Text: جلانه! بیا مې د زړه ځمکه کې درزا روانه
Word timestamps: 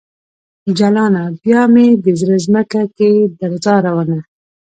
جلانه! 0.77 1.23
بیا 1.41 1.61
مې 1.73 1.87
د 2.03 2.05
زړه 2.19 2.37
ځمکه 2.45 2.81
کې 2.97 3.09
درزا 3.39 3.75
روانه 3.87 4.19